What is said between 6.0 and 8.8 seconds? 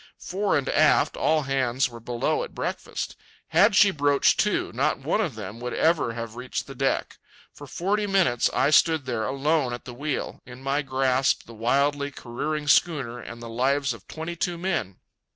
have reached the deck. For forty minutes I